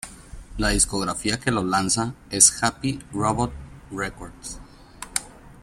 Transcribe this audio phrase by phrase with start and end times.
[0.57, 3.51] La discográfica que lo lanza es Happy Robot
[3.91, 4.59] Records.